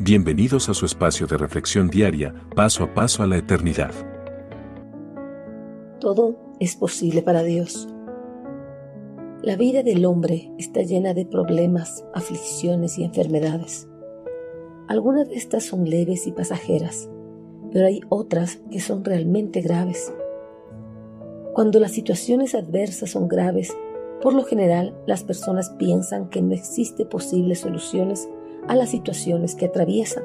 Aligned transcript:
Bienvenidos 0.00 0.68
a 0.68 0.74
su 0.74 0.86
espacio 0.86 1.28
de 1.28 1.36
reflexión 1.36 1.88
diaria, 1.88 2.34
paso 2.56 2.82
a 2.82 2.92
paso 2.94 3.22
a 3.22 3.28
la 3.28 3.36
eternidad. 3.36 3.92
Todo 6.00 6.36
es 6.58 6.74
posible 6.74 7.22
para 7.22 7.44
Dios. 7.44 7.88
La 9.40 9.54
vida 9.54 9.84
del 9.84 10.04
hombre 10.04 10.50
está 10.58 10.82
llena 10.82 11.14
de 11.14 11.24
problemas, 11.24 12.04
aflicciones 12.12 12.98
y 12.98 13.04
enfermedades. 13.04 13.88
Algunas 14.88 15.28
de 15.28 15.36
estas 15.36 15.62
son 15.62 15.88
leves 15.88 16.26
y 16.26 16.32
pasajeras, 16.32 17.08
pero 17.72 17.86
hay 17.86 18.00
otras 18.08 18.62
que 18.72 18.80
son 18.80 19.04
realmente 19.04 19.60
graves. 19.60 20.12
Cuando 21.52 21.78
las 21.78 21.92
situaciones 21.92 22.56
adversas 22.56 23.10
son 23.10 23.28
graves, 23.28 23.72
por 24.20 24.34
lo 24.34 24.42
general 24.42 24.92
las 25.06 25.22
personas 25.22 25.70
piensan 25.78 26.30
que 26.30 26.42
no 26.42 26.52
existe 26.52 27.06
posibles 27.06 27.60
soluciones 27.60 28.28
a 28.68 28.76
las 28.76 28.90
situaciones 28.90 29.54
que 29.54 29.66
atraviesan. 29.66 30.24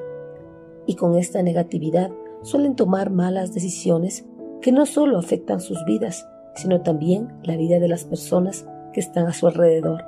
Y 0.85 0.95
con 0.95 1.15
esta 1.15 1.43
negatividad 1.43 2.11
suelen 2.41 2.75
tomar 2.75 3.09
malas 3.09 3.53
decisiones 3.53 4.25
que 4.61 4.71
no 4.71 4.85
solo 4.85 5.17
afectan 5.17 5.59
sus 5.59 5.83
vidas, 5.85 6.27
sino 6.55 6.81
también 6.81 7.29
la 7.43 7.55
vida 7.57 7.79
de 7.79 7.87
las 7.87 8.05
personas 8.05 8.67
que 8.93 8.99
están 8.99 9.27
a 9.27 9.33
su 9.33 9.47
alrededor. 9.47 10.03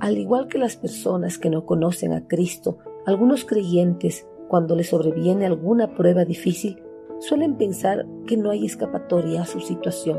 Al 0.00 0.18
igual 0.18 0.48
que 0.48 0.58
las 0.58 0.76
personas 0.76 1.38
que 1.38 1.50
no 1.50 1.64
conocen 1.66 2.12
a 2.12 2.26
Cristo, 2.26 2.78
algunos 3.06 3.44
creyentes, 3.44 4.26
cuando 4.48 4.76
les 4.76 4.90
sobreviene 4.90 5.46
alguna 5.46 5.94
prueba 5.94 6.24
difícil, 6.24 6.82
suelen 7.18 7.56
pensar 7.56 8.06
que 8.26 8.36
no 8.36 8.50
hay 8.50 8.66
escapatoria 8.66 9.42
a 9.42 9.46
su 9.46 9.60
situación. 9.60 10.18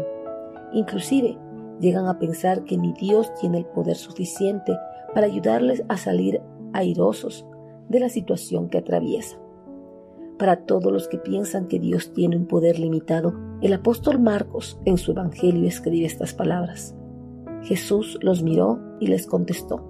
Inclusive, 0.73 1.37
llegan 1.79 2.07
a 2.07 2.19
pensar 2.19 2.63
que 2.63 2.77
ni 2.77 2.93
Dios 2.93 3.33
tiene 3.35 3.59
el 3.59 3.65
poder 3.65 3.95
suficiente 3.95 4.77
para 5.13 5.27
ayudarles 5.27 5.83
a 5.87 5.97
salir 5.97 6.41
airosos 6.73 7.45
de 7.89 7.99
la 7.99 8.09
situación 8.09 8.69
que 8.69 8.77
atraviesa. 8.77 9.37
Para 10.37 10.65
todos 10.65 10.91
los 10.91 11.07
que 11.07 11.17
piensan 11.17 11.67
que 11.67 11.79
Dios 11.79 12.13
tiene 12.13 12.37
un 12.37 12.45
poder 12.45 12.77
limitado, 12.77 13.33
el 13.61 13.73
apóstol 13.73 14.19
Marcos 14.19 14.79
en 14.85 14.97
su 14.97 15.11
Evangelio 15.11 15.67
escribe 15.67 16.05
estas 16.05 16.33
palabras. 16.33 16.95
Jesús 17.63 18.19
los 18.21 18.43
miró 18.43 18.79
y 18.99 19.07
les 19.07 19.25
contestó, 19.25 19.83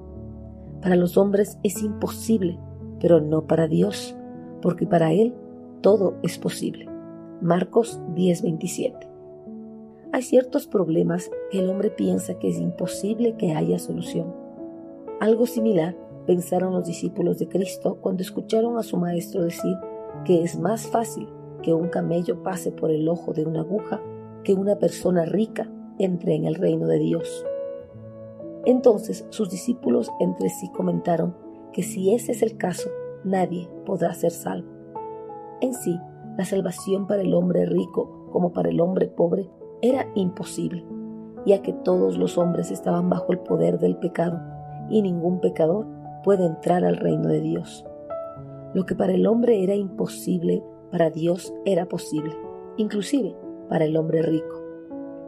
Para 0.81 0.95
los 0.95 1.17
hombres 1.17 1.57
es 1.63 1.83
imposible, 1.83 2.59
pero 2.99 3.19
no 3.19 3.45
para 3.45 3.67
Dios, 3.67 4.15
porque 4.61 4.87
para 4.87 5.11
Él 5.11 5.33
todo 5.81 6.15
es 6.23 6.37
posible. 6.37 6.87
Marcos 7.41 7.99
10:27. 8.15 9.07
Hay 10.13 10.21
ciertos 10.21 10.65
problemas 10.65 11.29
que 11.51 11.59
el 11.59 11.69
hombre 11.69 11.89
piensa 11.89 12.39
que 12.39 12.49
es 12.49 12.59
imposible 12.59 13.35
que 13.37 13.53
haya 13.53 13.77
solución. 13.77 14.33
Algo 15.19 15.45
similar 15.45 15.95
pensaron 16.27 16.73
los 16.73 16.85
discípulos 16.85 17.39
de 17.39 17.47
Cristo 17.47 17.97
cuando 18.01 18.21
escucharon 18.21 18.77
a 18.77 18.83
su 18.83 18.97
maestro 18.97 19.41
decir 19.41 19.75
que 20.25 20.43
es 20.43 20.59
más 20.59 20.85
fácil 20.85 21.27
que 21.63 21.73
un 21.73 21.87
camello 21.87 22.43
pase 22.43 22.71
por 22.71 22.91
el 22.91 23.07
ojo 23.07 23.33
de 23.33 23.45
una 23.45 23.61
aguja 23.61 24.01
que 24.43 24.53
una 24.53 24.75
persona 24.75 25.25
rica 25.25 25.71
entre 25.97 26.35
en 26.35 26.45
el 26.45 26.55
reino 26.55 26.85
de 26.87 26.99
Dios. 26.99 27.45
Entonces 28.65 29.25
sus 29.29 29.49
discípulos 29.49 30.11
entre 30.19 30.49
sí 30.49 30.69
comentaron 30.69 31.35
que 31.71 31.81
si 31.81 32.13
ese 32.13 32.33
es 32.33 32.41
el 32.41 32.57
caso, 32.57 32.89
nadie 33.23 33.69
podrá 33.85 34.13
ser 34.13 34.31
salvo. 34.31 34.69
En 35.61 35.73
sí, 35.73 35.97
la 36.37 36.45
salvación 36.45 37.07
para 37.07 37.21
el 37.21 37.33
hombre 37.33 37.65
rico 37.65 38.27
como 38.31 38.51
para 38.51 38.69
el 38.69 38.81
hombre 38.81 39.07
pobre 39.07 39.49
era 39.81 40.07
imposible, 40.13 40.85
ya 41.45 41.61
que 41.61 41.71
todos 41.71 42.17
los 42.17 42.37
hombres 42.37 42.69
estaban 42.69 43.09
bajo 43.09 43.31
el 43.31 43.39
poder 43.39 43.79
del 43.79 43.95
pecado 43.95 44.39
y 44.89 45.01
ningún 45.01 45.39
pecador 45.39 45.96
puede 46.27 46.45
entrar 46.45 46.83
al 46.83 46.97
reino 46.97 47.29
de 47.29 47.39
Dios. 47.39 47.85
Lo 48.73 48.85
que 48.85 48.95
para 48.95 49.13
el 49.13 49.27
hombre 49.27 49.63
era 49.63 49.75
imposible, 49.75 50.61
para 50.91 51.09
Dios 51.09 51.53
era 51.63 51.85
posible, 51.85 52.35
inclusive 52.75 53.33
para 53.69 53.85
el 53.85 53.95
hombre 53.95 54.21
rico, 54.23 54.61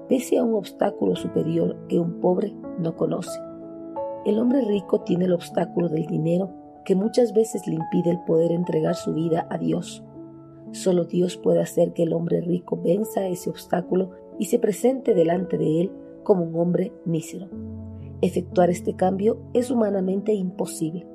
pese 0.10 0.38
a 0.38 0.44
un 0.44 0.56
obstáculo 0.56 1.16
superior 1.16 1.78
que 1.88 2.00
un 2.00 2.20
pobre 2.20 2.54
no 2.80 2.98
conoce. 2.98 3.40
El 4.26 4.40
hombre 4.40 4.60
rico 4.66 5.00
tiene 5.00 5.24
el 5.24 5.32
obstáculo 5.32 5.88
del 5.88 6.06
dinero 6.06 6.52
que 6.84 6.96
muchas 6.96 7.32
veces 7.32 7.66
le 7.66 7.76
impide 7.76 8.10
el 8.10 8.20
poder 8.26 8.52
entregar 8.52 8.96
su 8.96 9.14
vida 9.14 9.48
a 9.50 9.58
Dios. 9.58 10.04
Solo 10.74 11.06
Dios 11.06 11.38
puede 11.38 11.62
hacer 11.62 11.94
que 11.94 12.04
el 12.04 12.12
hombre 12.12 12.42
rico 12.42 12.78
venza 12.84 13.26
ese 13.26 13.50
obstáculo 13.50 14.10
y 14.38 14.48
se 14.48 14.60
presente 14.60 15.14
delante 15.14 15.58
de 15.58 15.80
él 15.80 15.92
como 16.24 16.44
un 16.44 16.60
hombre 16.60 16.92
mísero. 17.06 17.48
Efectuar 18.22 18.70
este 18.70 18.96
cambio 18.96 19.40
es 19.54 19.72
humanamente 19.72 20.34
imposible. 20.34 21.08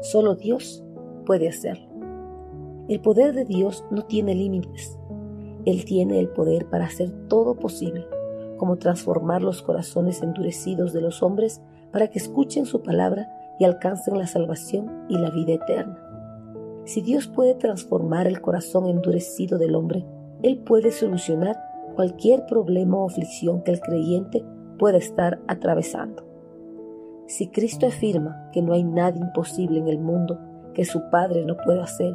Solo 0.00 0.34
Dios 0.34 0.84
puede 1.24 1.48
hacerlo. 1.48 1.86
El 2.88 3.00
poder 3.00 3.34
de 3.34 3.44
Dios 3.44 3.84
no 3.92 4.02
tiene 4.02 4.34
límites. 4.34 4.98
Él 5.64 5.84
tiene 5.84 6.18
el 6.18 6.28
poder 6.28 6.68
para 6.68 6.86
hacer 6.86 7.12
todo 7.28 7.54
posible, 7.54 8.04
como 8.56 8.78
transformar 8.78 9.42
los 9.42 9.62
corazones 9.62 10.22
endurecidos 10.22 10.92
de 10.92 11.00
los 11.00 11.22
hombres 11.22 11.62
para 11.92 12.08
que 12.08 12.18
escuchen 12.18 12.66
su 12.66 12.82
palabra 12.82 13.28
y 13.60 13.64
alcancen 13.64 14.18
la 14.18 14.26
salvación 14.26 15.06
y 15.08 15.18
la 15.18 15.30
vida 15.30 15.52
eterna. 15.52 16.02
Si 16.84 17.00
Dios 17.00 17.28
puede 17.28 17.54
transformar 17.54 18.26
el 18.26 18.40
corazón 18.40 18.88
endurecido 18.88 19.56
del 19.56 19.76
hombre, 19.76 20.04
Él 20.42 20.58
puede 20.58 20.90
solucionar 20.90 21.56
cualquier 21.94 22.46
problema 22.46 22.96
o 22.96 23.06
aflicción 23.06 23.62
que 23.62 23.70
el 23.70 23.80
creyente 23.80 24.42
pueda 24.78 24.98
estar 24.98 25.40
atravesando. 25.46 26.29
Si 27.30 27.46
Cristo 27.46 27.86
afirma 27.86 28.50
que 28.50 28.60
no 28.60 28.72
hay 28.72 28.82
nada 28.82 29.16
imposible 29.16 29.78
en 29.78 29.86
el 29.86 30.00
mundo 30.00 30.40
que 30.74 30.84
su 30.84 31.10
Padre 31.10 31.44
no 31.44 31.56
pueda 31.64 31.84
hacer, 31.84 32.12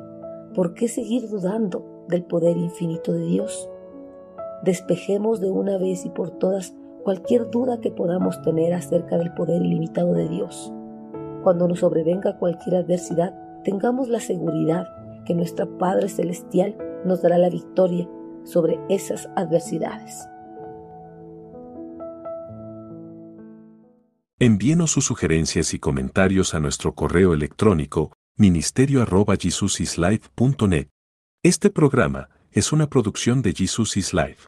¿por 0.53 0.73
qué 0.73 0.89
seguir 0.89 1.29
dudando 1.29 2.03
del 2.09 2.25
poder 2.25 2.57
infinito 2.57 3.13
de 3.13 3.23
Dios? 3.23 3.69
Despejemos 4.63 5.39
de 5.39 5.49
una 5.49 5.77
vez 5.77 6.05
y 6.05 6.09
por 6.09 6.31
todas 6.31 6.75
cualquier 7.05 7.49
duda 7.49 7.79
que 7.79 7.91
podamos 7.91 8.41
tener 8.41 8.73
acerca 8.73 9.17
del 9.17 9.33
poder 9.33 9.61
ilimitado 9.61 10.13
de 10.13 10.27
Dios. 10.27 10.73
Cuando 11.43 11.69
nos 11.69 11.79
sobrevenga 11.79 12.37
cualquier 12.37 12.75
adversidad, 12.75 13.33
tengamos 13.63 14.09
la 14.09 14.19
seguridad 14.19 14.85
que 15.23 15.33
nuestro 15.33 15.77
Padre 15.77 16.09
Celestial 16.09 16.75
nos 17.05 17.21
dará 17.21 17.37
la 17.37 17.49
victoria 17.49 18.05
sobre 18.43 18.77
esas 18.89 19.29
adversidades. 19.37 20.27
Envíenos 24.45 24.91
sus 24.91 25.05
sugerencias 25.05 25.73
y 25.73 25.79
comentarios 25.79 26.53
a 26.53 26.59
nuestro 26.59 26.93
correo 26.93 27.33
electrónico 27.33 28.13
ministerio.jesusislife.net. 28.37 30.89
Este 31.41 31.71
programa 31.71 32.29
es 32.51 32.71
una 32.71 32.87
producción 32.87 33.41
de 33.41 33.53
Jesus 33.53 33.97
is 33.97 34.13
Life. 34.13 34.45